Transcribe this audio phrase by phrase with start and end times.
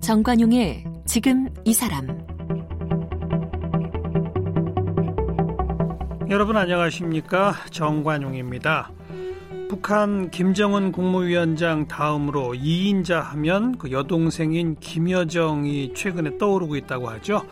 [0.00, 2.06] 정관용의 지금 이 사람
[6.28, 8.90] 여러분 안녕하십니까 정관용입니다.
[9.68, 17.46] 북한 김정은 국무위원장 다음으로 2인자 하면 그 여동생인 김여정이 최근에 떠오르고 있다고 하죠.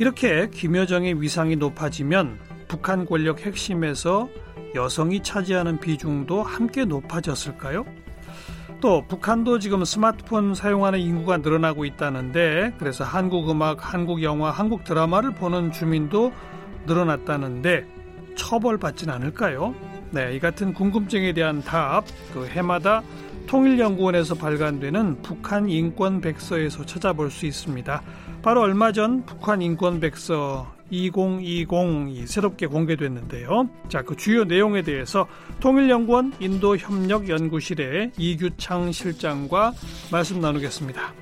[0.00, 4.30] 이렇게 김여정의 위상이 높아지면 북한 권력 핵심에서
[4.74, 7.84] 여성이 차지하는 비중도 함께 높아졌을까요?
[8.80, 15.32] 또 북한도 지금 스마트폰 사용하는 인구가 늘어나고 있다는데 그래서 한국 음악, 한국 영화, 한국 드라마를
[15.32, 16.32] 보는 주민도
[16.86, 17.86] 늘어났다는데
[18.36, 19.74] 처벌받진 않을까요?
[20.12, 23.02] 네, 이 같은 궁금증에 대한 답, 그 해마다
[23.50, 28.00] 통일연구원에서 발간되는 북한 인권 백서에서 찾아볼 수 있습니다.
[28.42, 33.68] 바로 얼마 전 북한 인권 백서 2020이 새롭게 공개됐는데요.
[33.88, 35.26] 자, 그 주요 내용에 대해서
[35.58, 39.72] 통일연구원 인도협력연구실의 이규창 실장과
[40.12, 41.19] 말씀 나누겠습니다.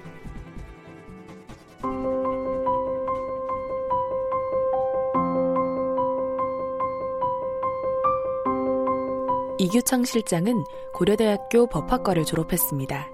[9.69, 13.11] 이규창 실장은 고려대학교 법학과를 졸업했습니다.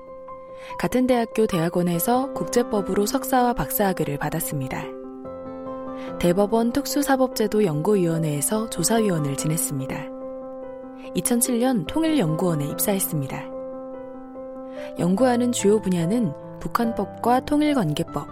[0.78, 4.84] 같은 대학교 대학원에서 국제법으로 석사와 박사학위를 받았습니다.
[6.20, 9.96] 대법원 특수사법제도 연구위원회에서 조사위원을 지냈습니다.
[11.16, 13.46] 2007년 통일연구원에 입사했습니다.
[15.00, 18.28] 연구하는 주요 분야는 북한법과 통일관계법,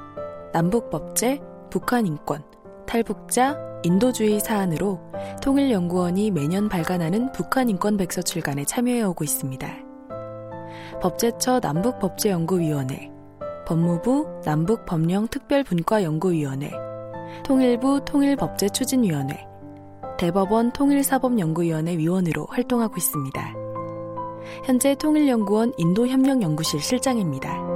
[0.52, 2.44] 남북법제, 북한인권,
[2.92, 5.00] 탈북자, 인도주의 사안으로
[5.40, 9.66] 통일연구원이 매년 발간하는 북한 인권 백서 출간에 참여해오고 있습니다.
[11.00, 13.10] 법제처 남북법제연구위원회,
[13.66, 16.70] 법무부 남북법령특별분과연구위원회,
[17.42, 19.46] 통일부 통일법제추진위원회,
[20.18, 23.54] 대법원 통일사법연구위원회 위원으로 활동하고 있습니다.
[24.66, 27.71] 현재 통일연구원 인도협력연구실 실장입니다.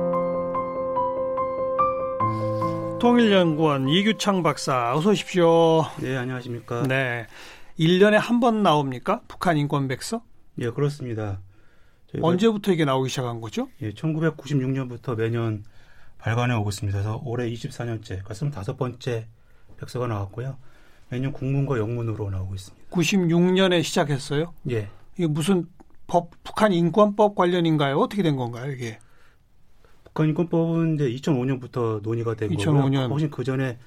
[2.99, 5.83] 통일연구원 이규창 박사 어서 오십시오.
[6.01, 6.85] 네, 안녕하십니까.
[6.85, 7.27] 네.
[7.79, 9.21] 1년에 한 번 나옵니까?
[9.29, 10.23] 북한 인권 백서?
[10.59, 11.41] 예, 그렇습니다.
[12.23, 13.69] 언제부터 이게 나오기 시작한 거죠?
[13.83, 15.65] 예, 1996년부터 매년
[16.19, 16.97] 발간해 오고 있습니다.
[16.99, 19.27] 그래서 올해 24년째, 그러니까 25번째
[19.79, 20.57] 백서가 나왔고요.
[21.11, 22.87] 매년 국문과 영문으로 나오고 있습니다.
[22.91, 24.55] 96년에 시작했어요?
[24.71, 24.89] 예.
[25.19, 25.67] 이게 무슨
[26.07, 27.99] 법, 북한 인권법 관련인가요?
[27.99, 28.99] 어떻게 된 건가요, 이게?
[30.17, 32.83] 북한 인권법은 이제 2005년부터 논의가 된 2005년.
[32.83, 33.01] 거고요.
[33.09, 33.79] 훨씬 그 전에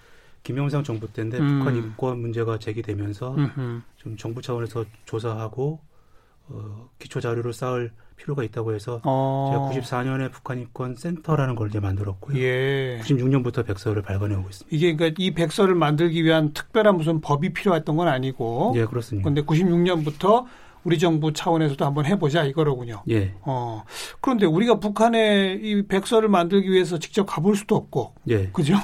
[0.43, 1.57] 김영삼 정부 때인데 음.
[1.57, 3.81] 북한 인권 문제가 제기되면서 음흠.
[3.97, 5.79] 좀 정부 차원에서 조사하고
[6.49, 9.71] 어, 기초 자료를 쌓을 필요가 있다고 해서 어.
[9.73, 12.37] 제가 94년에 북한 인권 센터라는 걸 이제 만들었고요.
[12.37, 12.99] 예.
[13.01, 14.75] 96년부터 백서를 발간해 오고 있습니다.
[14.75, 18.73] 이게 그러니까 이 백서를 만들기 위한 특별한 무슨 법이 필요했던 건 아니고.
[18.75, 19.27] 예, 그렇습니다.
[19.27, 20.45] 그런데 96년부터
[20.83, 23.03] 우리 정부 차원에서도 한번 해보자 이거로군요.
[23.09, 23.33] 예.
[23.41, 23.83] 어
[24.21, 28.15] 그런데 우리가 북한에 이 백서를 만들기 위해서 직접 가볼 수도 없고.
[28.29, 28.47] 예.
[28.47, 28.75] 그죠?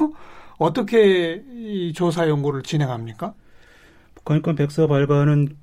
[0.58, 3.34] 어떻게 이 조사 연구를 진행합니까?
[4.16, 5.58] 북한 인권 백서 발간은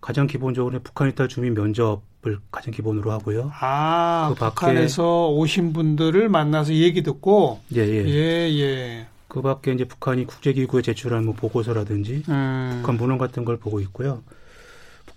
[0.00, 3.50] 가장 기본적으로 북한 이탈 주민 면접을 가장 기본으로 하고요.
[3.60, 8.04] 아, 그 북한에서 오신 분들을 만나서 얘기 듣고 예, 예.
[8.06, 9.06] 예, 예.
[9.26, 12.78] 그 밖에 이제 북한이 국제기구에 제출한 뭐 보고서라든지 음.
[12.80, 14.22] 북한 문헌 같은 걸 보고 있고요.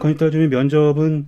[0.02, 1.28] 북한 이탈 주민 면접은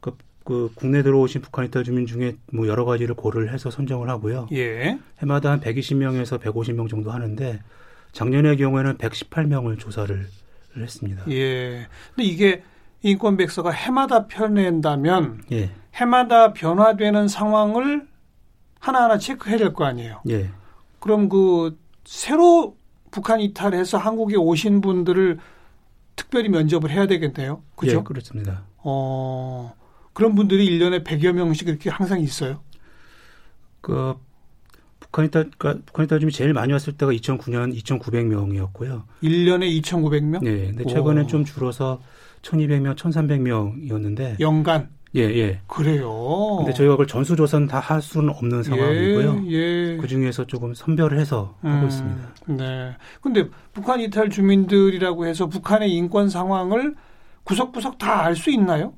[0.00, 4.48] 그, 그 국내 들어오신 북한 이탈 주민 중에 뭐 여러 가지를 고려를 해서 선정을 하고요.
[4.52, 4.98] 예.
[5.18, 7.60] 해마다 한 120명에서 150명 정도 하는데
[8.12, 10.26] 작년의 경우에는 118명을 조사를
[10.78, 11.24] 했습니다.
[11.30, 11.86] 예.
[12.14, 12.62] 근데 이게
[13.02, 15.70] 인권 백서가 해마다 펴낸다면 예.
[15.94, 18.06] 해마다 변화되는 상황을
[18.80, 20.22] 하나하나 체크해야 될 거 아니에요.
[20.30, 20.48] 예.
[21.00, 22.78] 그럼 그 새로
[23.10, 25.38] 북한 이탈해서 한국에 오신 분들을
[26.16, 27.62] 특별히 면접을 해야 되겠네요.
[27.76, 27.98] 그죠?
[27.98, 28.64] 예, 그렇습니다.
[28.78, 29.74] 어,
[30.12, 32.60] 그런 분들이 1년에 100여 명씩 이렇게 항상 있어요?
[33.82, 34.14] 그,
[34.98, 39.04] 북한 이탈, 그러니까 북한 이탈 좀 제일 많이 왔을 때가 2009년 2,900명이었고요.
[39.22, 40.42] 1년에 2,900명?
[40.42, 40.66] 네.
[40.66, 42.00] 근데 최근에 좀 줄어서
[42.42, 44.40] 1,200명, 1,300명이었는데.
[44.40, 44.88] 연간?
[45.16, 45.60] 예, 예.
[45.66, 46.56] 그래요.
[46.58, 49.44] 근데 저희가 그걸 전수조사는 다 할 수는 없는 상황이고요.
[49.46, 49.96] 예, 예.
[49.96, 52.28] 그 중에서 조금 선별을 해서 음, 하고 있습니다.
[52.48, 52.96] 네.
[53.22, 56.94] 근데 북한 이탈 주민들이라고 해서 북한의 인권 상황을
[57.44, 58.92] 구석구석 다 알 수 있나요?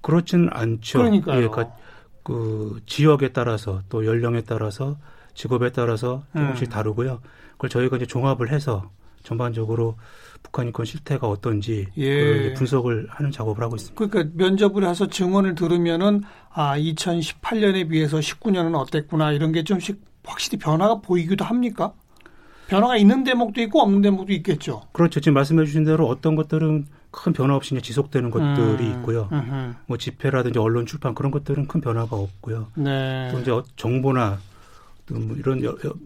[0.00, 0.98] 그렇진 않죠.
[0.98, 1.42] 그러니까요.
[1.42, 1.76] 예, 그러니까
[2.22, 4.96] 그 지역에 따라서 또 연령에 따라서
[5.34, 6.70] 직업에 따라서 조금씩 음.
[6.70, 7.20] 다르고요.
[7.52, 8.90] 그걸 저희가 이제 종합을 해서
[9.22, 9.96] 전반적으로
[10.42, 12.54] 북한 인권 실태가 어떤지 예.
[12.54, 14.06] 분석을 하는 작업을 하고 있습니다.
[14.06, 21.00] 그러니까 면접을 해서 증언을 들으면은 아 2018년에 비해서 19년은 어땠구나 이런 게 좀씩 확실히 변화가
[21.00, 21.92] 보이기도 합니까?
[22.68, 24.82] 변화가 있는 대목도 있고 없는 대목도 있겠죠.
[24.92, 25.20] 그렇죠.
[25.20, 29.28] 지금 말씀해 주신 대로 어떤 것들은 큰 변화 없이 이제 지속되는 것들이 음, 있고요.
[29.32, 29.74] 음흠.
[29.86, 32.68] 뭐 집회라든지 언론 출판 그런 것들은 큰 변화가 없고요.
[32.76, 33.30] 네.
[33.32, 34.38] 또 이제 어, 정보나
[35.10, 35.60] 뭐 이런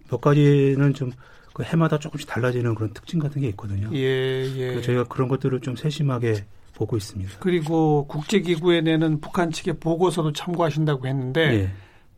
[0.09, 1.11] 몇 가지는 좀
[1.55, 3.89] 그 해마다 조금씩 달라지는 그런 특징 같은 게 있거든요.
[3.93, 4.81] 예, 예.
[4.81, 6.45] 저희가 그런 것들을 좀 세심하게
[6.75, 7.33] 보고 있습니다.
[7.41, 11.71] 그리고 국제기구에 내는 북한 측의 보고서도 참고하신다고 했는데 예.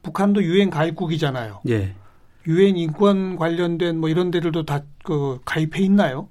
[0.03, 1.63] 북한도 유엔 가입국이잖아요.
[1.69, 1.95] 예.
[2.47, 6.29] 유엔 인권 관련된 뭐 이런 데들도 다 그 가입해 있나요?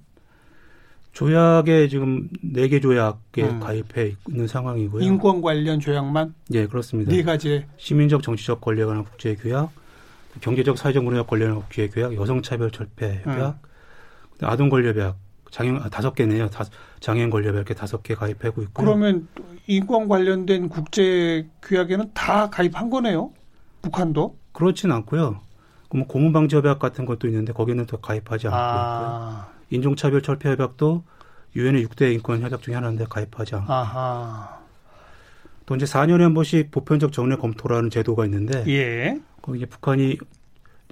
[1.11, 3.59] 조약에 지금 네 개 조약에 음.
[3.59, 5.03] 가입해 있는 상황이고요.
[5.03, 6.33] 인권 관련 조약만?
[6.49, 7.11] 네, 그렇습니다.
[7.11, 7.65] 네 가지.
[7.77, 9.71] 시민적 정치적 권리에 관한 국제 규약,
[10.41, 13.59] 경제적 사회적 관한 국제 규약, 여성차별 철폐 협약,
[14.41, 14.47] 음.
[14.47, 15.17] 아동 권리 협약
[15.51, 16.49] 장애인 아, 다섯 개네요.
[16.49, 16.65] 다,
[16.99, 18.83] 장애인 권리 협약 이렇게 다섯 개 가입하고 있고.
[18.83, 19.27] 그러면
[19.67, 23.31] 인권 관련된 국제 규약에는 다 가입한 거네요.
[23.83, 24.37] 북한도?
[24.51, 25.41] 그렇진 않고요.
[25.93, 29.47] 뭐 고문 방지 협약 같은 것도 있는데 거기는 또 가입하지 않고 아.
[29.51, 29.53] 있고요.
[29.69, 31.03] 인종차별 철폐 협약도
[31.55, 33.71] 유엔의 6대 인권 협약 중에 하나인데 가입하지 않고.
[33.71, 34.59] 아하.
[35.67, 39.19] 또 이제 4년에 한 번씩 보편적 정례 검토라는 제도가 있는데 예.
[39.43, 40.17] 거기 이제 북한이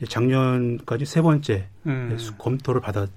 [0.07, 2.17] 작년까지 세 번째 음.
[2.37, 3.09] 검토를 받았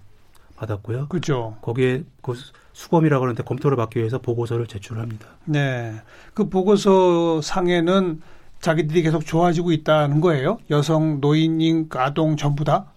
[0.57, 1.09] 받았고요.
[1.09, 1.57] 그죠.
[1.61, 2.35] 거기에 그
[2.73, 5.27] 수검이라고 하는데 검토를 받기 위해서 보고서를 제출합니다.
[5.47, 5.95] 네.
[6.33, 8.23] 그 보고서 상에는
[8.61, 10.59] 자기들이 계속 좋아지고 있다는 거예요?
[10.71, 12.93] 여성, 노인인, 아동 전부 다?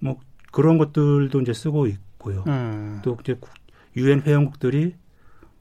[0.00, 0.18] 뭐
[0.50, 2.42] 그런 것들도 이제 쓰고 있고요.
[2.48, 3.00] 음.
[3.04, 3.38] 또 이제
[3.96, 4.96] 유엔 회원국들이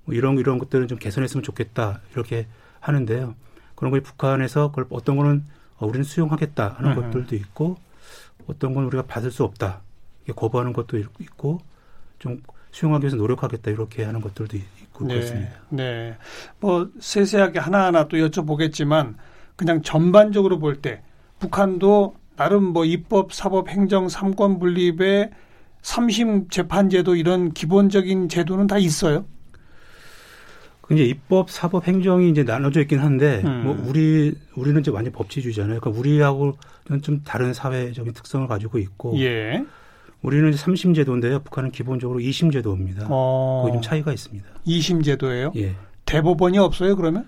[0.05, 2.47] 뭐 이런 이런 것들은 좀 개선했으면 좋겠다 이렇게
[2.79, 3.35] 하는데요.
[3.81, 5.43] 그런 걸 북한에서 그걸 어떤 거는
[5.77, 6.95] 어, 우리는 수용하겠다 하는 음.
[7.01, 7.77] 것들도 있고
[8.45, 9.81] 어떤 건 우리가 받을 수 없다
[10.35, 11.57] 거부하는 것도 있고
[12.19, 15.51] 좀 수용하기 위해서 노력하겠다 이렇게 하는 것들도 있고 네, 그렇습니다.
[15.69, 16.15] 네.
[16.59, 19.15] 뭐 세세하게 하나하나 또 여쭤보겠지만
[19.55, 21.01] 그냥 전반적으로 볼 때
[21.39, 25.31] 북한도 나름 뭐 입법, 사법, 행정, 삼권 분립의
[25.81, 29.25] 삼심 재판제도 이런 기본적인 제도는 다 있어요.
[30.93, 33.63] 이제 입법, 사법, 행정이 이제 나눠져 있긴 한데 음.
[33.63, 35.79] 뭐 우리 우리는 이제 완전 법치주의잖아요.
[35.79, 39.63] 그러니까 우리하고는 좀 다른 사회적인 특성을 가지고 있고 예.
[40.21, 41.39] 우리는 3심 제도인데요.
[41.39, 43.07] 북한은 기본적으로 2심 제도입니다.
[43.09, 43.63] 어.
[43.63, 44.47] 거기 좀 차이가 있습니다.
[44.67, 45.51] 2심 제도예요?
[45.55, 45.75] 예.
[46.05, 47.25] 대법원이 없어요, 그러면?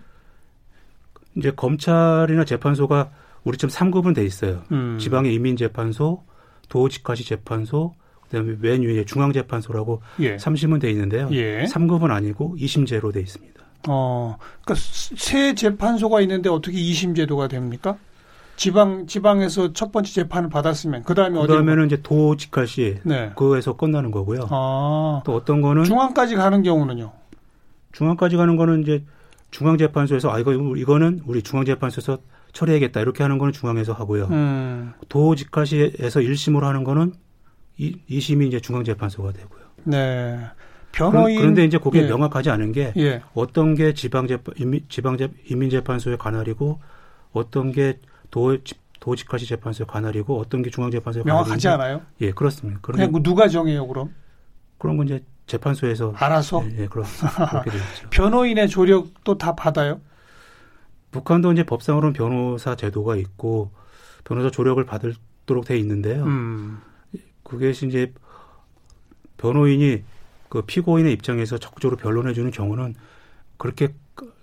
[1.35, 3.11] 이제 검찰이나 재판소가
[3.43, 4.63] 우리처럼 3급은 돼 있어요.
[4.71, 4.97] 음.
[4.99, 6.23] 지방의 이민재판소,
[6.69, 10.37] 도지카시 재판소, 그다음에 맨 위에 중앙재판소라고 예.
[10.37, 11.29] 3심은 돼 있는데요.
[11.31, 11.65] 예.
[11.65, 13.52] 3급은 아니고 2심제로 돼 있습니다.
[13.87, 17.97] 어, 그러니까 세 재판소가 있는데 어떻게 2심 제도가 됩니까?
[18.55, 23.31] 지방 지방에서 첫 번째 재판을 받았으면 그다음에 그다음에는 이제 도직할시 네.
[23.35, 24.47] 그에서 끝나는 거고요.
[24.49, 27.11] 아, 또 어떤 거는 중앙까지 가는 경우는요.
[27.93, 29.03] 중앙까지 가는 거는 이제
[29.51, 32.19] 중앙 재판소에서 아 이거 이거는 우리 중앙 재판소에서
[32.53, 34.25] 처리하겠다 이렇게 하는 거는 중앙에서 하고요.
[34.25, 34.93] 음.
[35.09, 37.13] 도직할시에서 1심으로 하는 거는
[37.77, 39.61] 이, 2심이 이제 중앙 재판소가 되고요.
[39.85, 40.39] 네.
[40.93, 42.07] 변호인 그런데 이제 그게 예.
[42.07, 43.21] 명확하지 않은 게 예.
[43.33, 44.53] 어떤 게 지방재판
[44.87, 46.79] 지방재 인민재판소의 관할이고
[47.33, 47.99] 어떤 게
[48.29, 48.57] 도,
[48.99, 52.01] 도직화시 재판소의 관할이고 어떤 게 중앙재판소의 명확하지 않아요?
[52.21, 52.79] 예, 그렇습니다.
[52.81, 54.13] 그냥 뭐 누가 정해요, 그럼?
[54.77, 57.83] 그런 건 이제 재판소에서 알아서 예, 예 그렇, 그렇게 되죠.
[58.11, 59.99] 변호인의 조력도 다 받아요?
[61.11, 63.71] 북한도 이제 법상으로는 변호사 제도가 있고
[64.23, 66.23] 변호사 조력을 받도록 돼 있는데요.
[66.23, 66.81] 음.
[67.43, 68.13] 그게 이제
[69.37, 70.03] 변호인이
[70.53, 72.93] 그 피고인의 입장에서 적극적으로 변론해 주는 경우는
[73.57, 73.87] 그렇게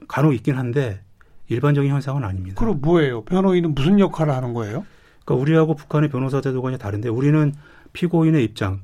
[0.09, 1.03] 간혹 있긴 한데
[1.47, 2.57] 일반적인 현상은 아닙니다.
[2.59, 3.23] 그럼 뭐예요?
[3.23, 4.85] 변호인은 무슨 역할을 하는 거예요?
[5.25, 7.55] 그러니까 우리하고 북한의 변호사 제도가 다른데 우리는
[7.93, 8.83] 피고인의 입장,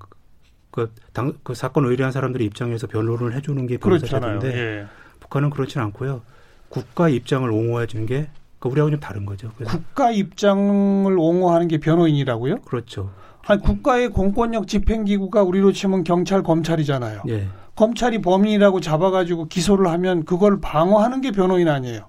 [0.70, 4.86] 그, 당, 그 사건 의뢰한 사람들의 입장에서 변론을 해주는 게 변호사 제도인데 예.
[5.18, 6.22] 북한은 그렇진 않고요.
[6.68, 8.28] 국가 입장을 옹호해 주는 게
[8.68, 9.50] 그러니까 우리하고 좀 다른 거죠.
[9.66, 12.60] 국가 입장을 옹호하는 게 변호인이라고요?
[12.62, 13.10] 그렇죠.
[13.46, 17.22] 아니 국가의 공권력 집행기구가 우리로 치면 경찰, 검찰이잖아요.
[17.28, 17.48] 예.
[17.76, 22.08] 검찰이 범인이라고 잡아가지고 기소를 하면 그걸 방어하는 게 변호인 아니에요.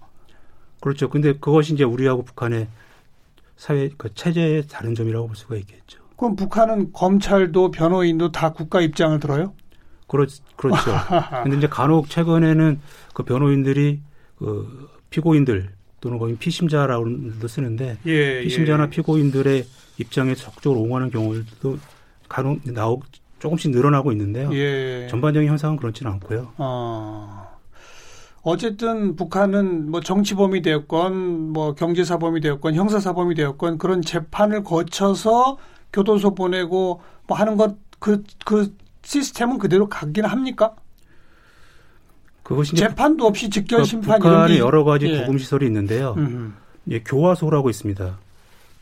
[0.80, 1.10] 그렇죠.
[1.10, 2.68] 근데 그것이 이제 우리하고 북한의
[3.56, 6.00] 사회 그 체제의 다른 점이라고 볼 수가 있겠죠.
[6.16, 9.54] 그럼 북한은 검찰도 변호인도 다 국가 입장을 들어요?
[10.08, 10.92] 그렇 그렇죠.
[11.44, 12.80] 근데 이제 간혹 최근에는
[13.14, 14.02] 그 변호인들이
[14.38, 17.06] 그 피고인들 또는 거기 피심자라고
[17.48, 18.90] 쓰는데 예, 피심자나 예.
[18.90, 19.66] 피고인들의
[19.98, 21.80] 입장에 적극적으로 옹호하는 경우도
[22.30, 23.02] 간혹 나오
[23.40, 24.50] 조금씩 늘어나고 있는데요.
[24.54, 25.08] 예.
[25.10, 26.54] 전반적인 현상은 그렇지는 않고요.
[26.58, 27.48] 어.
[28.44, 35.58] 어쨌든 북한은 뭐 정치범이 되었건 뭐 경제사범이 되었건 형사사범이 되었건 그런 재판을 거쳐서
[35.92, 40.76] 교도소 보내고 뭐 하는 것 그그 시스템은 그대로 가긴 합니까?
[42.48, 45.20] 그것이 재판도 없이 직결 심판 북한에 이런 여러 가지 예.
[45.20, 46.16] 구금 시설이 있는데요.
[46.90, 48.18] 예, 교화소라고 있습니다.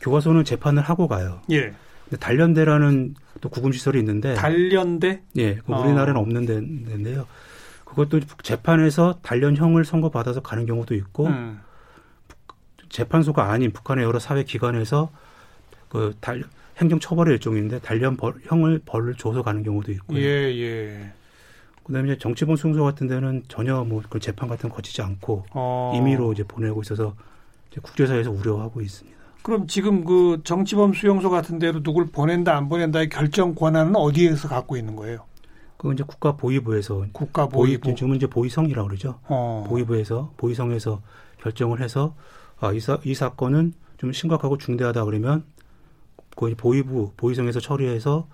[0.00, 1.40] 교화소는 재판을 하고 가요.
[1.50, 1.74] 예.
[2.04, 5.20] 근데 단련대라는 또 구금 시설이 있는데 단련대?
[5.38, 6.20] 예, 그 우리나라는 어.
[6.20, 7.26] 없는 데인데요.
[7.84, 11.58] 그것도 재판에서 단련형을 선고받아서 가는 경우도 있고 음.
[12.88, 15.10] 재판소가 아닌 북한의 여러 사회 기관에서
[15.88, 16.44] 그 달,
[16.78, 20.20] 행정 처벌의 일종인데 단련 벌, 형을 벌을 줘서 가는 경우도 있고요.
[20.20, 21.12] 예, 예.
[21.86, 25.92] 그다음에 이제 정치범 수용소 같은 데는 전혀 뭐 그 재판 같은 거 거치지 않고 어.
[25.94, 27.14] 임의로 이제 보내고 있어서
[27.70, 29.16] 이제 국제사회에서 우려하고 있습니다.
[29.42, 34.76] 그럼 지금 그 정치범 수용소 같은 데로 누굴 보낸다 안 보낸다의 결정 권한은 어디에서 갖고
[34.76, 35.20] 있는 거예요?
[35.76, 39.20] 그 이제 국가 보위부에서 국가 보위부 보위, 지금은 이제 보위성이라고 그러죠.
[39.28, 39.64] 어.
[39.68, 41.00] 보위부에서 보위성에서
[41.40, 42.16] 결정을 해서
[42.58, 45.44] 아, 이, 사, 이 사건은 좀 심각하고 중대하다 그러면
[46.34, 48.26] 그 보위부 보위성에서 처리해서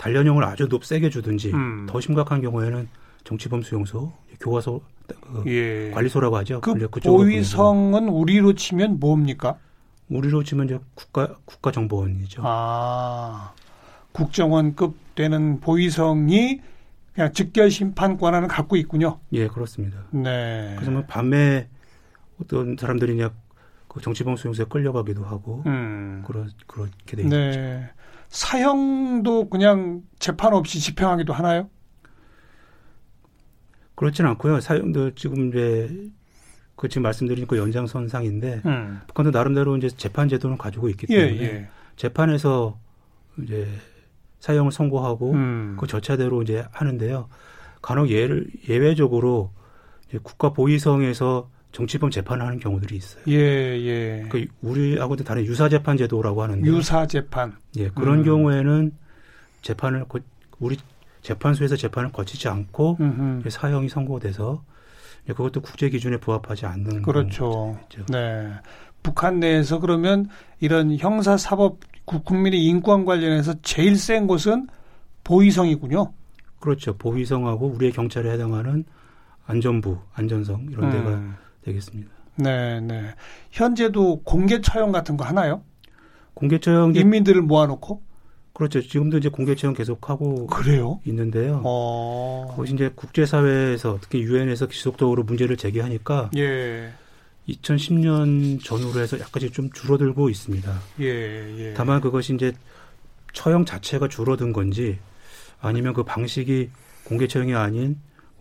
[0.00, 1.86] 단련형을 아주 높 세게 주든지 음.
[1.86, 2.88] 더 심각한 경우에는
[3.24, 5.90] 정치범 수용소 교과서 그 예.
[5.90, 6.62] 관리소라고 하죠.
[6.62, 9.58] 그 보위성은 우리로 치면 뭡니까?
[10.08, 12.42] 우리로 치면 이제 국가 국가 정보원이죠.
[12.44, 13.52] 아
[14.12, 16.62] 국정원급 되는 보위성이
[17.12, 19.20] 그냥 직결 심판 권한을 갖고 있군요.
[19.32, 19.98] 예, 그렇습니다.
[20.12, 20.72] 네.
[20.76, 21.68] 그래서 뭐 밤에
[22.40, 23.32] 어떤 사람들이 그냥
[23.86, 26.22] 그 정치범 수용소에 끌려가기도 하고 음.
[26.26, 27.36] 그러, 그렇게 돼 있죠.
[27.36, 27.90] 네.
[28.30, 31.68] 사형도 그냥 재판 없이 집행하기도 하나요?
[33.96, 34.60] 그렇지는 않고요.
[34.60, 36.10] 사형도 지금 이제
[36.76, 39.00] 그 지금 말씀드린 그 연장선상인데 음.
[39.08, 41.68] 북한도 나름대로 이제 재판 제도는 가지고 있기 예, 때문에 예, 예.
[41.96, 42.78] 재판에서
[43.42, 43.68] 이제
[44.38, 45.76] 사형을 선고하고 음.
[45.78, 47.28] 그 절차대로 이제 하는데요.
[47.82, 49.52] 간혹 예를 예외적으로
[50.22, 53.22] 국가 보위성에서 정치범 재판을 하는 경우들이 있어요.
[53.28, 54.26] 예, 예.
[54.28, 57.56] 그 우리하고도 다른 유사 재판 제도라고 하는데 유사 재판.
[57.76, 58.24] 예, 그런 음.
[58.24, 58.92] 경우에는
[59.62, 60.04] 재판을
[60.58, 60.76] 우리
[61.22, 63.48] 재판소에서 재판을 거치지 않고 음흠.
[63.48, 64.64] 사형이 선고돼서
[65.26, 67.78] 그것도 국제 기준에 부합하지 않는 그렇죠.
[68.08, 68.50] 네.
[69.02, 70.28] 북한 내에서 그러면
[70.60, 74.66] 이런 형사 사법 국민의 인권 관련해서 제일 센 곳은
[75.24, 76.12] 보위성이군요.
[76.58, 76.96] 그렇죠.
[76.96, 78.84] 보위성하고 우리의 경찰에 해당하는
[79.46, 81.34] 안전부, 안전성 이런 데가 음.
[81.70, 82.10] 되겠습니다.
[82.36, 83.14] 네, 네.
[83.50, 85.62] 현재도 공개 처형 같은 거 하나요?
[86.34, 88.02] 공개 처형 인민들을 모아놓고?
[88.52, 88.82] 그렇죠.
[88.82, 91.00] 지금도 이제 공개 처형 계속하고 그래요?
[91.06, 91.62] 있는데요.
[91.64, 92.46] 어...
[92.50, 96.90] 그것이 이제 국제사회에서 특히 유엔에서 지속적으로 문제를 제기하니까 예.
[97.48, 100.78] 2010년 전후로 해서 약간씩 좀 줄어들고 있습니다.
[101.00, 101.06] 예,
[101.58, 101.74] 예.
[101.74, 102.52] 다만 그것이 이제
[103.32, 104.98] 처형 자체가 줄어든 건지
[105.60, 106.70] 아니면 그 방식이
[107.04, 107.98] 공개 처형이 아닌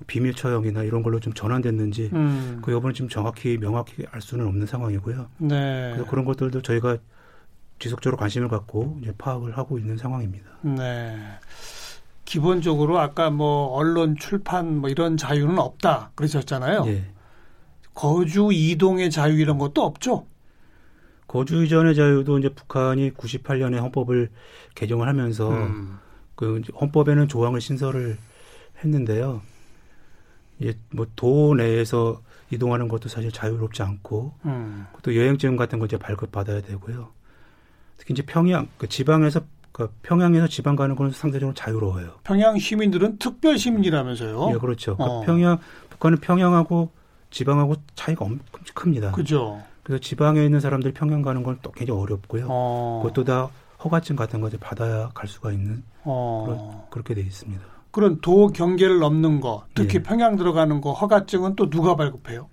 [0.07, 2.59] 비밀 처형이나 이런 걸로 좀 전환됐는지 음.
[2.63, 5.27] 그 여부는 지금 정확히 명확히 알 수는 없는 상황이고요.
[5.39, 5.91] 네.
[5.93, 6.97] 그래서 그런 것들도 저희가
[7.79, 10.45] 지속적으로 관심을 갖고 이제 파악을 하고 있는 상황입니다.
[10.61, 11.17] 네.
[12.25, 16.83] 기본적으로 아까 뭐 언론 출판 뭐 이런 자유는 없다 그러셨잖아요.
[16.87, 17.05] 예.
[17.93, 20.25] 거주 이동의 자유 이런 것도 없죠.
[21.27, 24.29] 거주 이전의 자유도 이제 북한이 98년에 헌법을
[24.75, 25.97] 개정을 하면서 음.
[26.35, 28.17] 그 헌법에는 조항을 신설을
[28.83, 29.41] 했는데요.
[30.59, 34.85] 이제 뭐 도 내에서 이동하는 것도 사실 자유롭지 않고 음.
[35.03, 37.09] 또 여행증 같은 거 이제 발급 받아야 되고요.
[37.97, 42.15] 특히 이제 평양 그 지방에서 그 평양에서 지방 가는 건 상대적으로 자유로워요.
[42.23, 44.51] 평양 시민들은 특별 시민이라면서요?
[44.53, 44.97] 예, 그렇죠.
[44.97, 45.19] 그 어.
[45.19, 46.91] 그 평양 북한은 평양하고
[47.29, 49.11] 지방하고 차이가 엄청 큽니다.
[49.11, 49.61] 그죠.
[49.83, 52.47] 그래서 지방에 있는 사람들이 평양 가는 건 또 굉장히 어렵고요.
[52.49, 53.01] 어.
[53.03, 53.49] 그것도 다
[53.83, 56.87] 허가증 같은 거 받아야 갈 수가 있는 어.
[56.89, 57.63] 그렇게 돼 있습니다.
[57.91, 60.03] 그런 도 경계를 넘는 거, 특히 예.
[60.03, 62.47] 평양 들어가는 거 허가증은 또 누가 발급해요?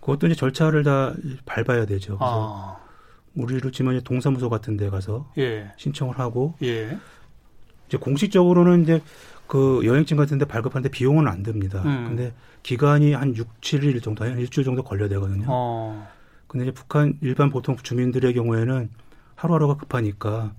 [0.00, 2.18] 그것도 이제 절차를 다 밟아야 되죠.
[2.18, 2.88] 그래서 아.
[3.34, 5.70] 우리로 치면 이제 동사무소 같은 데 가서 예.
[5.76, 6.98] 신청을 하고 예.
[7.86, 9.02] 이제 공식적으로는 이제
[9.46, 11.82] 그 여행증 같은 데 발급하는데 비용은 안 듭니다.
[11.84, 12.04] 음.
[12.08, 15.46] 근데 기간이 한 6, 7일 정도, 한 일주일 정도 걸려야 되거든요.
[15.48, 16.08] 어.
[16.46, 18.90] 근데 이제 북한 일반 보통 주민들의 경우에는
[19.36, 20.52] 하루하루가 급하니까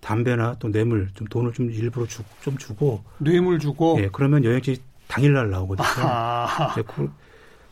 [0.00, 4.82] 담배나 또 뇌물 좀 돈을 좀 일부러 주, 좀 주고 뇌물 주고 예 그러면 여행지
[5.08, 5.86] 당일날 나오거든요.
[6.76, 7.10] 네, 그,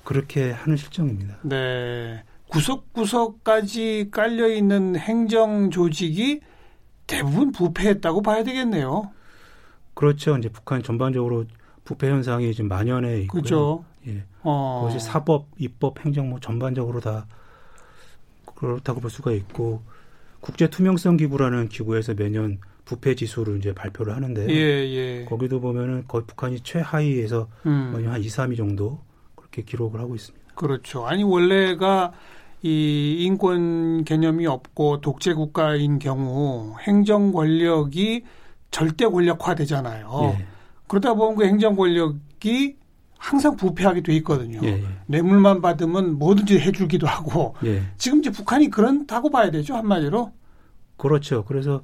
[0.05, 1.39] 그렇게 하는 실정입니다.
[1.43, 6.41] 네 구석구석까지 깔려 있는 행정 조직이
[7.07, 9.11] 대부분 부패했다고 봐야 되겠네요.
[9.95, 10.37] 그렇죠.
[10.37, 11.45] 이제 북한 전반적으로
[11.85, 13.43] 부패 현상이 지금 만연해 있고요.
[13.43, 13.85] 그렇죠.
[14.07, 14.25] 예.
[14.43, 14.87] 어.
[14.87, 17.27] 그것이 사법, 입법, 행정 뭐 전반적으로 다
[18.55, 19.83] 그렇다고 볼 수가 있고
[20.41, 24.49] 국제 투명성 기구라는 기구에서 매년 부패 지수를 이제 발표를 하는데요.
[24.49, 25.25] 예, 예.
[25.29, 27.93] 거기도 보면은 거의 북한이 최하위에서 음.
[28.07, 29.01] 한 2, 3위 정도
[29.35, 30.55] 그렇게 기록을 하고 있습니다.
[30.55, 31.07] 그렇죠.
[31.07, 32.13] 아니 원래가
[32.63, 38.25] 이 인권 개념이 없고 독재 국가인 경우 행정 권력이
[38.71, 40.35] 절대 권력화되잖아요.
[40.39, 40.47] 예.
[40.87, 42.78] 그러다 보면 그 행정 권력이
[43.29, 44.59] 항상 부패하게 돼 있거든요.
[44.63, 44.85] 예, 예.
[45.07, 47.83] 뇌물만 받으면 뭐든지 해주기도 하고 예.
[47.99, 50.33] 지금 이제 북한이 그런다고 봐야 되죠 한마디로.
[50.97, 51.45] 그렇죠.
[51.45, 51.83] 그래서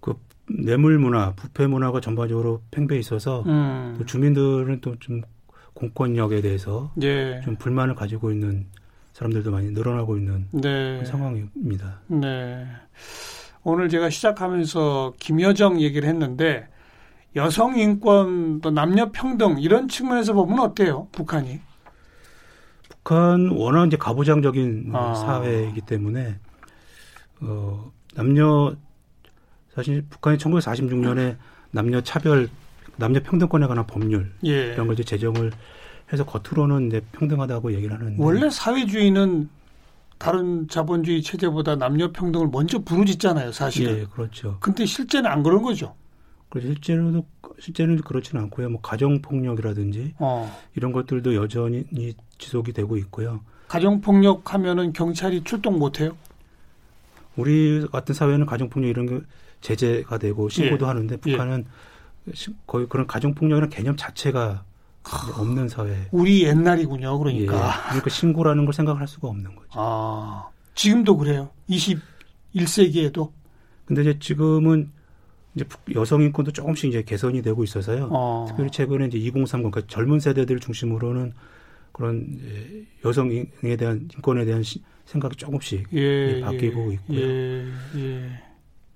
[0.00, 0.14] 그
[0.46, 3.94] 뇌물 문화, 부패 문화가 전반적으로 팽배해 있어서 음.
[3.98, 5.22] 또 주민들은 또 좀
[5.72, 7.40] 공권력에 대해서 예.
[7.42, 8.66] 좀 불만을 가지고 있는
[9.14, 11.02] 사람들도 많이 늘어나고 있는 네.
[11.06, 12.00] 상황입니다.
[12.08, 12.66] 네.
[13.62, 16.68] 오늘 제가 시작하면서 김여정 얘기를 했는데
[17.36, 21.08] 여성 인권 또 남녀 평등 이런 측면에서 보면 어때요?
[21.12, 21.60] 북한이?
[22.88, 25.14] 북한 워낙 이제 가부장적인 아.
[25.14, 26.38] 사회이기 때문에
[27.40, 28.74] 어 남녀
[29.74, 31.36] 사실 북한이 1946년에
[31.70, 32.48] 남녀 차별,
[32.96, 34.72] 남녀 평등권에 관한 법률 예.
[34.72, 35.52] 이런 걸 이제 제정을
[36.12, 39.48] 해서 겉으로는 이제 평등하다고 얘기를 하는데 원래 사회주의는
[40.18, 44.00] 다른 자본주의 체제보다 남녀 평등을 먼저 부르짖잖아요, 사실은.
[44.00, 44.58] 예, 그렇죠.
[44.60, 45.94] 근데 실제는 안 그런 거죠.
[46.50, 47.26] 그래서 실제로도
[47.60, 48.70] 실제는 그렇지는 않고요.
[48.70, 50.52] 뭐 가정 폭력이라든지 어.
[50.74, 51.84] 이런 것들도 여전히
[52.38, 53.40] 지속이 되고 있고요.
[53.68, 56.16] 가정 폭력 하면은 경찰이 출동 못 해요?
[57.36, 59.20] 우리 같은 사회는 가정 폭력 이런 게
[59.60, 60.88] 제재가 되고 신고도 예.
[60.88, 61.64] 하는데 북한은
[62.28, 62.32] 예.
[62.66, 64.64] 거의 그런 가정 폭력이라는 개념 자체가
[65.38, 66.08] 없는 사회.
[66.10, 67.16] 우리 옛날이군요.
[67.18, 67.54] 그러니까.
[67.54, 67.88] 예.
[67.88, 69.68] 그러니까 신고라는 걸 생각할 수가 없는 거죠.
[69.74, 71.50] 아, 지금도 그래요.
[71.68, 73.30] 21세기에도.
[73.84, 74.90] 근데 이제 지금은
[75.54, 75.64] 이제
[75.94, 78.08] 여성 인권도 조금씩 이제 개선이 되고 있어서요.
[78.12, 78.44] 어.
[78.48, 81.32] 특별히 최근에 이제 2030 그러니까 젊은 세대들 중심으로는
[81.92, 82.38] 그런
[83.04, 84.62] 여성에 대한 인권에 대한
[85.06, 87.18] 생각이 조금씩 예, 바뀌고 예, 있고요.
[87.20, 87.66] 예,
[87.96, 88.30] 예.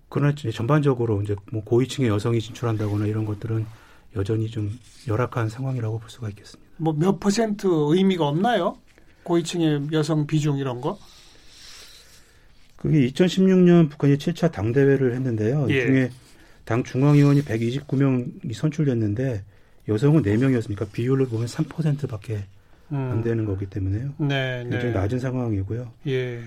[0.08, 3.66] 그러나 전반적으로 이제 뭐 고위층의 여성이 진출한다거나 이런 것들은
[4.14, 4.70] 여전히 좀
[5.08, 6.70] 열악한 상황이라고 볼 수가 있겠습니다.
[6.76, 8.78] 뭐 몇 퍼센트 의미가 없나요?
[9.24, 10.98] 고위층의 여성 비중 이런 거?
[12.76, 15.66] 그게 2016년 북한이 7차 당대회를 했는데요.
[15.70, 15.74] 예.
[15.74, 16.10] 이 중에
[16.64, 19.44] 당 중앙위원이 129명이 선출됐는데
[19.88, 22.44] 여성은 4명이었으니까 비율을 보면 3%밖에
[22.92, 23.10] 음.
[23.12, 24.14] 안 되는 거기 때문에요.
[24.18, 24.92] 네, 굉장히 네.
[24.92, 25.90] 낮은 상황이고요.
[26.08, 26.40] 예.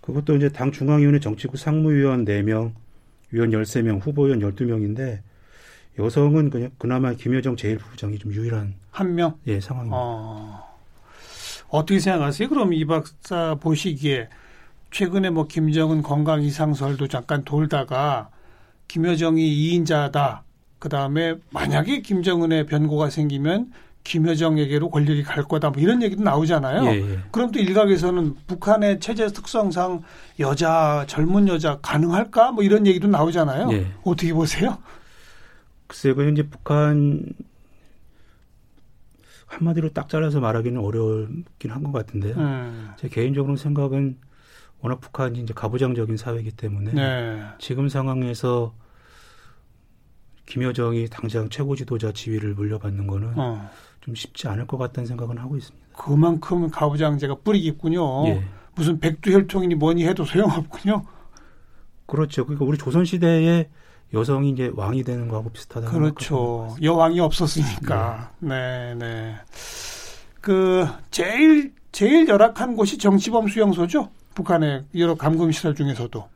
[0.00, 2.72] 그것도 이제 당 중앙위원회 정치국 상무위원 4명,
[3.30, 5.20] 위원 13명, 후보위원 12명인데
[5.98, 9.38] 여성은 그냥 그나마 김여정 제1부부장이 좀 유일한 한 명?
[9.46, 9.96] 예, 상황입니다.
[9.98, 10.76] 어.
[11.68, 12.48] 어떻게 생각하세요?
[12.48, 14.28] 그럼 이 박사 보시기에
[14.90, 18.30] 최근에 뭐 김정은 건강 이상설도 잠깐 돌다가
[18.88, 19.42] 김여정이
[19.80, 20.40] 2인자다.
[20.78, 23.72] 그 다음에 만약에 김정은의 변고가 생기면
[24.04, 26.84] 김여정에게로 권력이 갈 거다 뭐 이런 얘기도 나오잖아요.
[26.92, 27.18] 예, 예.
[27.32, 30.02] 그럼 또 일각에서는 북한의 체제 특성상
[30.38, 33.72] 여자 젊은 여자 가능할까 뭐 이런 얘기도 나오잖아요.
[33.72, 33.86] 예.
[34.04, 34.78] 어떻게 보세요?
[35.88, 37.24] 글쎄요, 그 이제 북한
[39.46, 42.34] 한마디로 딱 잘라서 말하기는 어렵긴 한 것 같은데요.
[42.36, 42.90] 음.
[42.98, 44.18] 제 개인적으로 생각은
[44.80, 47.42] 워낙 북한이 이제 가부장적인 사회이기 때문에 네.
[47.58, 48.74] 지금 상황에서
[50.46, 53.68] 김여정이 당장 최고 지도자 지위를 물려받는 거는 어.
[54.00, 55.86] 좀 쉽지 않을 것 같다는 생각은 하고 있습니다.
[55.96, 58.26] 그만큼 가부장제가 뿌리기 있군요.
[58.28, 58.44] 예.
[58.74, 61.04] 무슨 백두혈통이니 뭐니 해도 소용없군요.
[62.06, 62.44] 그렇죠.
[62.44, 63.68] 그러니까 우리 조선 시대에
[64.12, 65.90] 여성이 이제 왕이 되는 거하고 비슷하다.
[65.90, 66.76] 그렇죠.
[66.80, 68.32] 여왕이 없었으니까.
[68.38, 69.06] 네, 네.
[69.06, 69.34] 네.
[70.40, 74.10] 그 제일 제일 열악한 곳이 정치범 수용소죠.
[74.36, 76.28] 북한의 여러 감금 시설 중에서도.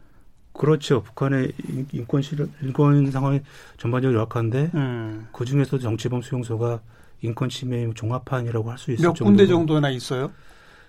[0.54, 1.02] 그렇죠.
[1.02, 1.52] 북한의
[1.92, 3.40] 인권 실 인권 상황이
[3.78, 5.28] 전반적으로 열악한데 음.
[5.32, 6.80] 그 중에서도 정치범 수용소가
[7.22, 10.32] 인권 침해 종합판이라고 할 수 있을 몇 군데 정도나 있어요?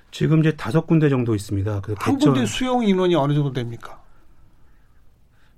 [0.10, 1.72] 지금 이제 다섯 군데 정도 있습니다.
[1.98, 4.02] 한 개천, 군데 수용 인원이 어느 정도 됩니까?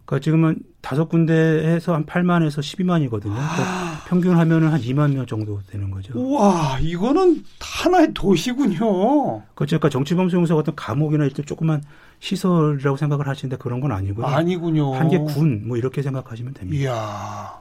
[0.05, 3.33] 그러니까 지금은 다섯 군데에서 한 8만에서 12만이거든요.
[3.33, 4.02] 그러니까 아.
[4.13, 6.13] 평균 하면은 한 2만 명 정도 되는 거죠.
[6.33, 9.41] 와, 이거는 하나의 도시군요.
[9.55, 9.79] 그렇죠.
[9.79, 11.81] 그러니까 정치범수용소 같은 감옥이나 이런 조그만
[12.19, 14.25] 시설이라고 생각을 하시는데 그런 건 아니고요.
[14.27, 14.93] 아니군요.
[14.93, 16.83] 한 개 군 뭐 이렇게 생각하시면 됩니다.
[16.83, 17.59] 이야,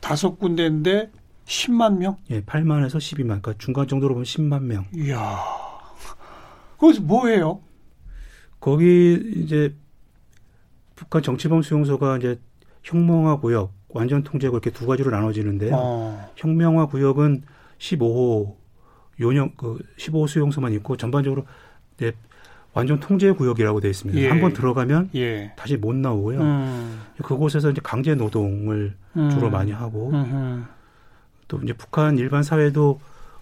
[0.00, 1.10] 다섯 군데인데
[1.44, 2.16] 10만 명?
[2.30, 3.26] 예, 8만에서 12만.
[3.26, 4.86] 그러니까 중간 정도로 보면 10만 명.
[4.94, 5.36] 이야.
[6.78, 7.60] 거기서 뭐 해요?
[8.58, 9.74] 거기 이제
[10.96, 12.40] 북한 정치범 수용소가 이제
[12.84, 15.72] 혁명화 구역, 완전 통제구 이렇게 두 가지로 나눠지는데요.
[15.74, 16.30] 어.
[16.36, 17.42] 혁명화 구역은
[17.78, 18.54] 15호
[19.20, 21.44] 요령 그 15호 수용소만 있고 전반적으로
[21.98, 22.12] 네,
[22.72, 24.20] 완전 통제 구역이라고 되어 있습니다.
[24.20, 24.28] 예.
[24.28, 25.52] 한번 들어가면 예.
[25.56, 26.40] 다시 못 나오고요.
[26.40, 27.00] 음.
[27.22, 29.30] 그곳에서 이제 강제 노동을 음.
[29.30, 30.62] 주로 많이 하고 음흠.
[31.48, 33.00] 또 이제 북한 일반 사회도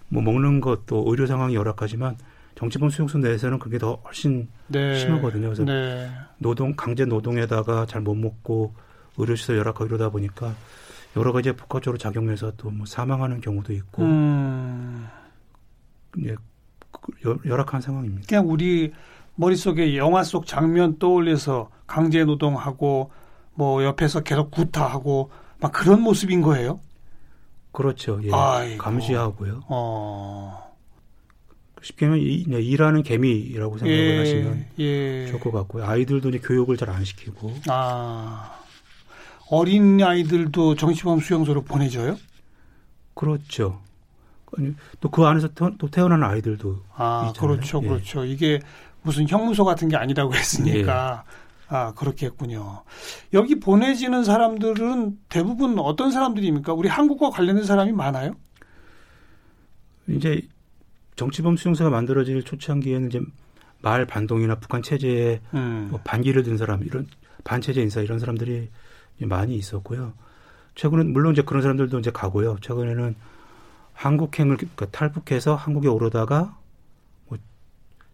[0.09, 2.17] 뭐 먹는 것도 의료 상황이 열악하지만
[2.55, 4.95] 정치범 수용소 내에서는 그게 더 훨씬 네.
[4.95, 5.43] 심하거든요.
[5.47, 6.09] 그래서 네.
[6.39, 8.73] 노동 강제 노동에다가 잘 못 먹고
[9.19, 10.53] 의료시설 열악하고 이러다 보니까
[11.15, 15.07] 여러 가지 복합적으로 작용해서 또 뭐 사망하는 경우도 있고 음.
[16.25, 16.35] 예,
[17.45, 18.25] 열악한 상황입니다.
[18.27, 18.91] 그냥 우리
[19.35, 23.11] 머릿속에 영화 속 장면 떠올려서 강제 노동하고
[23.53, 26.79] 뭐 옆에서 계속 구타하고 막 그런 모습인 거예요?
[27.71, 28.19] 그렇죠.
[28.23, 28.29] 예.
[28.33, 28.77] 아이고.
[28.83, 29.61] 감시하고요.
[29.69, 30.69] 어.
[31.81, 35.27] 쉽게 하면 이, 네, 일하는 개미라고 생각을 예, 하시면 예.
[35.27, 35.85] 좋을 것 같고요.
[35.85, 37.53] 아이들도 이제 교육을 잘 안 시키고.
[37.69, 38.58] 아.
[39.49, 42.17] 어린 아이들도 정치범 수용소로 보내줘요?
[43.13, 43.81] 그렇죠.
[44.99, 47.55] 또 그 안에서 태, 또 태어난 아이들도 아 있잖아요.
[47.55, 47.87] 그렇죠, 예.
[47.87, 48.25] 그렇죠.
[48.25, 48.59] 이게
[49.01, 51.75] 무슨 형무소 같은 게 아니라고 했으니까 예.
[51.75, 52.83] 아 그렇겠군요.
[53.33, 56.73] 여기 보내지는 사람들은 대부분 어떤 사람들입니까?
[56.73, 58.35] 우리 한국과 관련된 사람이 많아요?
[60.07, 60.41] 이제
[61.15, 63.21] 정치범 수용소가 만들어질 초창기에는 이제
[63.81, 65.89] 마을 반동이나 북한 체제에 음.
[65.91, 67.07] 뭐 반기를 든 사람 이런
[67.43, 68.69] 반체제 인사 이런 사람들이
[69.25, 70.13] 많이 있었고요.
[70.75, 72.57] 최근은 물론 이제 그런 사람들도 이제 가고요.
[72.61, 73.15] 최근에는
[73.93, 76.57] 한국행을 그러니까 탈북해서 한국에 오르다가
[77.27, 77.37] 뭐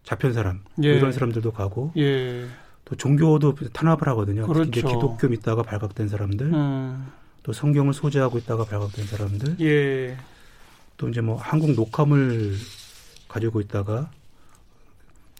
[0.02, 0.94] 잡힌 사람 예.
[0.94, 2.46] 이런 사람들도 가고 예.
[2.84, 4.46] 또 종교도 탄압을 하거든요.
[4.46, 4.68] 그렇죠.
[4.68, 7.12] 이제 기독교 믿다가 발각된 사람들, 음.
[7.42, 10.16] 또 성경을 소재하고 있다가 발각된 사람들, 예.
[10.96, 12.54] 또 이제 뭐 한국 녹화물
[13.28, 14.10] 가지고 있다가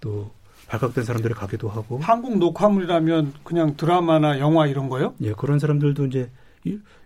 [0.00, 0.32] 또
[0.68, 5.14] 발각된 사람들이 가기도 하고 한국 녹화물이라면 그냥 드라마나 영화 이런 거요?
[5.20, 6.30] 예, 그런 사람들도 이제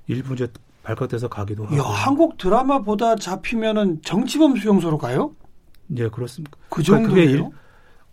[0.06, 0.48] 일부 이제
[0.82, 1.76] 발각돼서 가기도 하고.
[1.76, 5.34] 야, 한국 드라마보다 잡히면은 정치범 수용소로 가요?
[5.96, 6.56] 예, 그렇습니다.
[6.70, 7.52] 그 정도예요?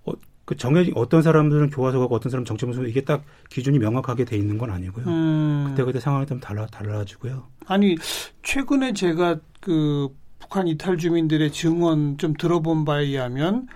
[0.05, 0.11] 어,
[0.43, 4.37] 그 정해 어떤 사람들은 교화소 가고 어떤 사람은 정치범 수용소 이게 딱 기준이 명확하게 돼
[4.37, 5.05] 있는 건 아니고요.
[5.07, 5.65] 음.
[5.69, 7.47] 그때 그때 상황에 따라 달라 달라지고요.
[7.67, 7.95] 아니
[8.43, 13.67] 최근에 제가 그 북한 이탈 주민들의 증언 좀 들어본 바에 의하면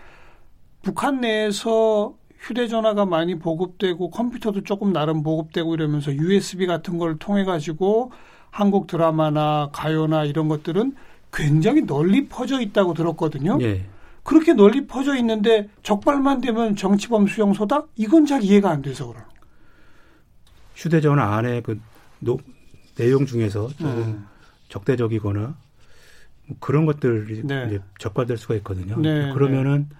[0.81, 8.11] 북한 내에서 휴대전화가 많이 보급되고 컴퓨터도 조금 나름 보급되고 이러면서 USB 같은 걸 통해 가지고
[8.49, 10.95] 한국 드라마나 가요나 이런 것들은
[11.31, 13.57] 굉장히 널리 퍼져 있다고 들었거든요.
[13.61, 13.85] 예.
[14.23, 17.85] 그렇게 널리 퍼져 있는데 적발만 되면 정치범 수용 소다?
[17.95, 19.25] 이건 잘 이해가 안 돼서 그러는.
[20.75, 21.79] 휴대전화 안에 그
[22.19, 22.37] 노,
[22.95, 24.27] 내용 중에서 음.
[24.69, 25.55] 적대적이거나
[26.47, 27.65] 뭐 그런 것들이 네.
[27.67, 28.97] 이제 적발될 수가 있거든요.
[28.97, 29.95] 네, 그러면은 네.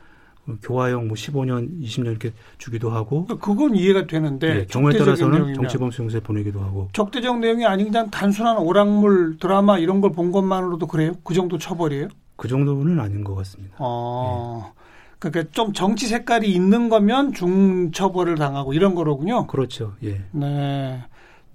[0.61, 3.25] 교화형 뭐 15년, 20년 이렇게 주기도 하고.
[3.25, 4.53] 그러니까 그건 이해가 되는데.
[4.53, 6.89] 네, 경우에 따라서는 정치범 수용소에 보내기도 하고.
[6.93, 11.13] 적대적 내용이 아닌 그냥 단순한 오락물 드라마 이런 걸 본 것만으로도 그래요?
[11.23, 12.09] 그 정도 처벌이에요?
[12.35, 13.75] 그 정도는 아닌 것 같습니다.
[13.79, 14.61] 아.
[14.65, 14.71] 네.
[15.19, 19.45] 그러니까 좀 정치 색깔이 있는 거면 중처벌을 당하고 이런 거로군요.
[19.47, 19.93] 그렇죠.
[20.03, 20.23] 예.
[20.31, 21.03] 네.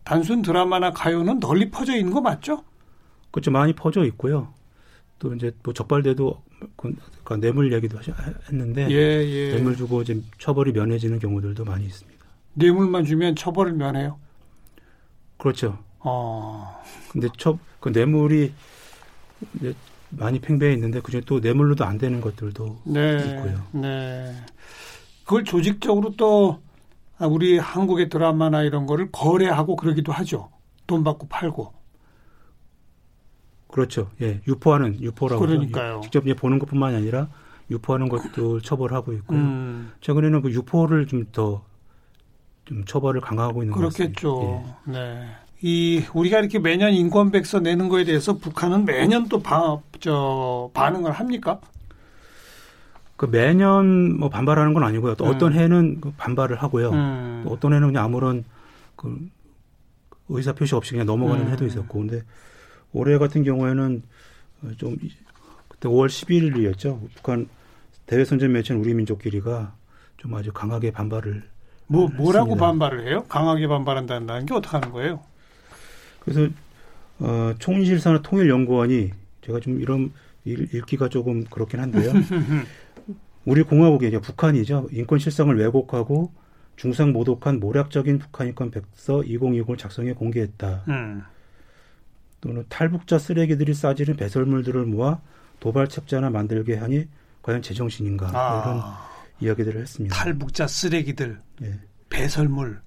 [0.05, 2.63] 단순 드라마나 가요는 널리 퍼져 있는 거 맞죠?
[3.33, 3.51] 그렇죠.
[3.51, 4.55] 많이 퍼져 있고요.
[5.19, 6.43] 또 이제 뭐 적발돼도
[6.77, 7.99] 그, 그 뇌물 얘기도
[8.49, 9.51] 했는데 예, 예.
[9.53, 12.25] 뇌물 주고 이제 처벌이 면해지는 경우들도 많이 있습니다.
[12.55, 14.19] 뇌물만 주면 처벌을 면해요?
[15.39, 15.79] 그렇죠.
[16.01, 16.83] 어.
[17.11, 18.53] 근데 처, 그 뇌물이
[19.57, 19.75] 이제
[20.11, 23.63] 많이 팽배해 있는데 그중에 또 뇌물로도 안 되는 것들도 네, 있고요.
[23.73, 24.33] 네.
[25.25, 26.61] 그걸 조직적으로 또
[27.21, 30.51] 우리 한국의 드라마나 이런 거를 거래하고 그러기도 하죠.
[30.87, 31.76] 돈 받고 팔고.
[33.77, 34.11] 그렇죠.
[34.23, 36.01] 예, 유포하는 유포라고 그러니까요.
[36.03, 37.29] 직접 예, 보는 것뿐만이 아니라
[37.71, 39.39] 유포하는 것도 처벌하고 있고요.
[39.39, 39.93] 음.
[40.01, 41.61] 최근에는 그 유포를 좀 더좀
[42.65, 44.65] 좀 처벌을 강화하고 있는 그렇겠죠.
[44.89, 44.93] 예.
[44.93, 45.29] 네.
[45.61, 51.61] 이 우리가 이렇게 매년 인권백서 내는 거에 대해서 북한은 매년 또 바, 저 반응을 합니까?
[53.17, 55.17] 그 매년 뭐 반발하는 건 아니고요.
[55.17, 55.35] 또 음.
[55.35, 56.93] 어떤 해는 그 반발을 하고요.
[56.93, 57.43] 음.
[57.45, 58.43] 또 어떤 해는 그냥 아무런
[58.97, 59.29] 그
[60.31, 61.53] 의사 표시 없이 그냥 넘어가는 음.
[61.53, 62.23] 해도 있었고, 근데
[62.93, 64.03] 올해 같은 경우에는
[64.79, 64.97] 좀
[65.69, 67.01] 그때 5월 11일이었죠.
[67.15, 67.49] 북한
[68.07, 69.75] 대외 선전 매체는 우리 민족끼리가
[70.17, 71.43] 좀 아주 강하게 반발을
[71.89, 72.67] 뭐 뭐라고 했습니다.
[72.67, 73.25] 반발을 해요?
[73.29, 75.23] 강하게 반발한다는 게 어떻게 하는 거예요?
[76.21, 76.49] 그래서
[77.19, 79.11] 어, 총리실산업 통일연구원이
[79.43, 80.13] 제가 좀 이런
[80.45, 82.13] 읽, 읽기가 조금 그렇긴 한데요.
[83.45, 84.89] 우리 공화국이 이제 북한이죠.
[84.91, 86.33] 인권 실상을 왜곡하고
[86.75, 90.85] 중상 모독한 모략적인 북한 인권 백서 2020을 작성해 공개했다.
[90.89, 91.23] 음.
[92.41, 95.21] 또는 탈북자 쓰레기들이 싸지는 배설물들을 모아
[95.61, 97.09] 도발 책자나 만들게 하니
[97.43, 98.63] 과연 제정신인가 아,
[99.39, 100.15] 이런 이야기들을 했습니다.
[100.15, 101.75] 탈북자 쓰레기들, 예.
[102.11, 102.81] 배설물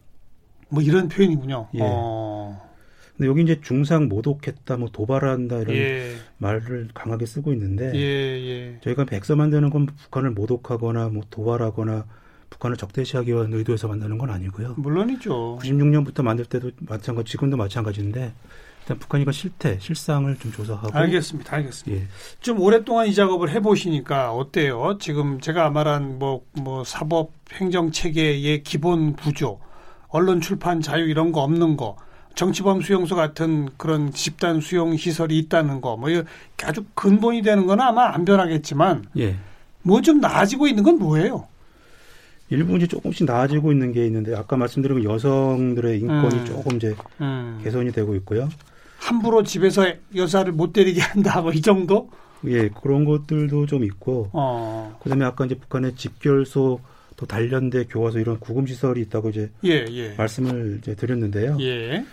[0.69, 1.69] 뭐 이런 표현이군요.
[1.75, 1.79] 예.
[1.81, 2.69] 어.
[3.17, 6.15] 근데 여기 이제 중상 모독했다, 뭐 도발한다 이런 예.
[6.37, 8.79] 말을 강하게 쓰고 있는데 예, 예.
[8.81, 12.05] 저희가 백서 만드는 건 북한을 모독하거나 뭐 도발하거나
[12.49, 14.75] 북한을 적대시하기 위한 의도에서 만드는 건 아니고요.
[14.77, 15.59] 물론이죠.
[15.61, 18.33] 96년부터 만들 때도 마찬가지, 지금도 마찬가지인데
[18.89, 20.89] 일단 북한이 그 실태, 실상을 좀 조사하고.
[20.97, 21.55] 알겠습니다.
[21.55, 22.01] 알겠습니다.
[22.01, 22.07] 예.
[22.41, 24.97] 좀 오랫동안 이 작업을 해보시니까 어때요?
[24.99, 29.59] 지금 제가 말한 뭐, 뭐 사법 행정 체계의 기본 구조,
[30.07, 31.97] 언론 출판 자유 이런 거 없는 거,
[32.33, 36.09] 정치범 수용소 같은 그런 집단 수용 시설이 있다는 거, 뭐
[36.63, 39.35] 아주 근본이 되는 건 아마 안 변하겠지만, 예.
[39.83, 41.47] 뭐 좀 나아지고 있는 건 뭐예요?
[42.49, 46.45] 일부 이제 조금씩 나아지고 있는 게 있는데 아까 말씀드린 여성들의 인권이 음.
[46.45, 47.61] 조금 이제 음.
[47.63, 48.49] 개선이 되고 있고요.
[49.09, 52.09] 함부로 집에서 여자를 못 때리게 한다 뭐 이 정도?
[52.45, 54.29] 예, 그런 것들도 좀 있고.
[54.33, 54.97] 어.
[55.01, 56.79] 그다음에 아까 이제 북한의 집결소
[57.17, 60.13] 또 단련대 교화소 이런 구금 시설이 있다고 이제 예, 예.
[60.15, 61.57] 말씀을 이제 드렸는데요.
[61.59, 62.05] 예.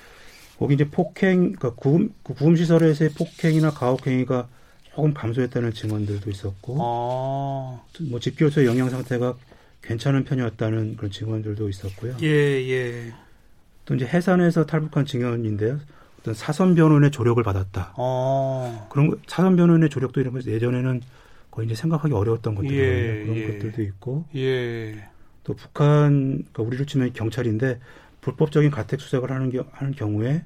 [0.59, 4.49] 거기 이제 폭행, 그러니까 구금, 그 구금 시설에서의 폭행이나 가혹행위가
[4.95, 7.81] 조금 감소했다는 증언들도 있었고, 아.
[8.11, 9.37] 뭐 집교소의 영양 상태가
[9.83, 12.17] 괜찮은 편이었다는 그런 증언들도 있었고요.
[12.23, 13.13] 예, 예.
[13.85, 15.79] 또 이제 해산에서 탈북한 증언인데요.
[16.27, 17.95] 어떤 사선 변호인의 조력을 받았다.
[17.97, 18.87] 아.
[18.91, 21.01] 그런 거, 사선 변호인의 조력도 이런 거 예전에는
[21.53, 22.83] 거의 이제 생각하기 어려웠던 것들이거든요.
[22.83, 23.53] 예, 그런 예.
[23.53, 24.25] 것들도 있고.
[24.35, 25.09] 예.
[25.45, 27.79] 또 북한, 그러니까 우리를 치면 경찰인데
[28.21, 30.45] 불법적인 가택 수색을 하는, 겨, 하는 경우에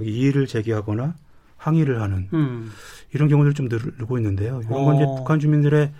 [0.00, 1.14] 여기 이의를 제기하거나
[1.58, 2.70] 항의를 하는 음.
[3.12, 4.62] 이런 경우들 좀 늘고 있는데요.
[4.64, 5.16] 이런 건 이제 어.
[5.16, 5.92] 북한 주민들의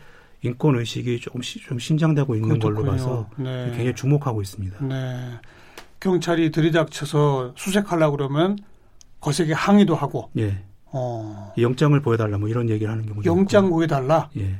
[0.42, 2.74] 인권 의식이 조금씩 좀 신장되고 있는 그렇군요.
[2.74, 3.66] 걸로 봐서 네.
[3.66, 4.86] 굉장히 주목하고 있습니다.
[4.86, 5.38] 네.
[6.00, 8.56] 경찰이 들이닥쳐서 수색하려 그러면
[9.20, 10.30] 거세게 항의도 하고.
[10.38, 10.64] 예.
[10.86, 11.52] 어.
[11.58, 13.76] 영장을 보여달라 뭐 이런 얘기를 하는 경우도 영장 있고.
[13.76, 14.30] 보여달라.
[14.38, 14.56] 예.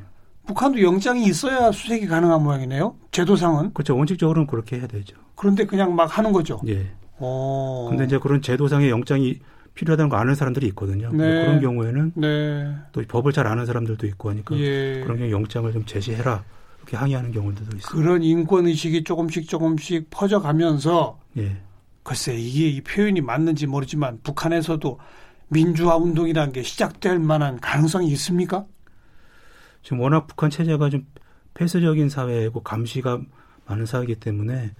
[0.47, 2.97] 북한도 영장이 있어야 수색이 가능한 모양이네요.
[3.13, 3.73] 제도상은.
[3.75, 3.97] 그렇죠.
[3.97, 5.17] 원칙적으로는 그렇게 해야 되죠.
[5.35, 6.61] 그런데 그냥 막 하는 거죠.
[6.67, 6.91] 예.
[7.19, 7.87] 어.
[7.91, 9.39] 근데 이제 그런 제도상의 영장이
[9.75, 11.11] 필요하다는 거 아는 사람들이 있거든요.
[11.13, 11.45] 네.
[11.45, 12.75] 그런 경우에는 네.
[12.93, 15.01] 또 법을 잘 아는 사람들도 있고 하니까 예.
[15.05, 16.43] 그런 경우 영장을 좀 제시해라
[16.79, 17.93] 이렇게 항의하는 경우들도 있어요.
[17.93, 21.57] 그런 인권 의식이 조금씩 조금씩 퍼져가면서 예.
[22.09, 24.99] 글쎄 이게 이 표현이 맞는지 모르지만 북한에서도
[25.49, 28.65] 민주화 운동이라는 게 시작될 만한 가능성이 있습니까?
[29.83, 31.05] 지금 워낙 북한 체제가 좀
[31.53, 33.21] 폐쇄적인 사회고 감시가
[33.67, 34.73] 많은 사회이기 때문에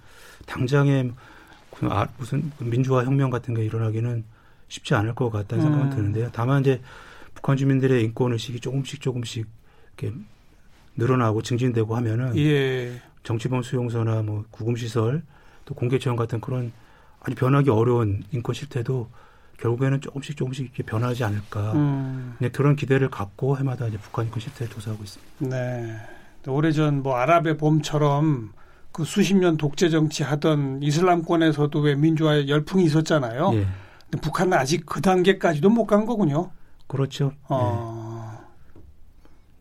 [0.47, 1.11] 당장에
[1.83, 4.25] 아, 무슨 민주화 혁명 같은 게 일어나기는
[4.67, 5.69] 쉽지 않을 것 같다는 음.
[5.69, 6.29] 생각은 드는데요.
[6.33, 6.81] 다만 이제
[7.35, 9.45] 북한 주민들의 인권 의식이 조금씩 조금씩
[9.99, 10.17] 이렇게
[10.97, 12.99] 늘어나고 증진되고 하면은 예.
[13.21, 15.21] 정치범 수용소나 뭐 구금 시설
[15.65, 16.71] 또 공개처형 같은 그런
[17.21, 19.09] 아주 변하기 어려운 인권 실태도
[19.59, 21.73] 결국에는 조금씩 조금씩 이렇게 변하지 않을까.
[21.73, 22.35] 음.
[22.39, 25.55] 네, 그런 기대를 갖고 해마다 이제 북한 인권 실태를 조사하고 있습니다.
[25.55, 25.97] 네.
[26.47, 28.53] 오래전 뭐 아랍의 봄처럼
[28.93, 33.51] 그 수십 년 독재 정치 하던 이슬람권에서도 왜 민주화 열풍이 있었잖아요.
[33.53, 33.67] 예.
[34.09, 36.51] 근데 북한은 아직 그 단계까지도 못 간 거군요.
[36.87, 37.33] 그렇죠.
[37.49, 37.93] 어.
[37.95, 37.98] 네.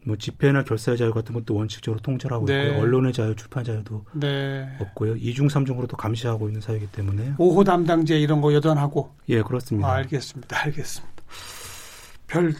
[0.09, 2.69] 뭐 집회나 결사의 자유 같은 것도 원칙적으로 통제하고 네.
[2.69, 2.81] 있고요.
[2.81, 4.67] 언론의 자유, 출판 자유도 네.
[4.81, 5.17] 없고요.
[5.17, 9.11] 이중 삼중으로도 감시하고 있는 사회이기 때문에 5호 담당제 이런 거 여전하고.
[9.29, 9.87] 예, 그렇습니다.
[9.87, 10.65] 아, 알겠습니다.
[10.65, 11.23] 알겠습니다.
[12.27, 12.55] 별,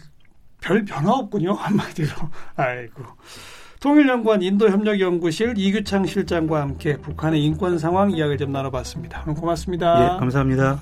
[0.61, 1.53] 별 변화 없군요.
[1.53, 2.09] 한마디로.
[2.55, 3.03] 아이고.
[3.79, 9.23] 통일연구원 인도협력연구실 이규창 실장과 함께 북한의 인권 상황 이야기를 좀 나눠봤습니다.
[9.23, 10.03] 고맙습니다.
[10.03, 10.79] 예, 감사합니다.